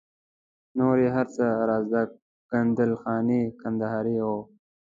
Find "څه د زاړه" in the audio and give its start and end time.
1.35-2.03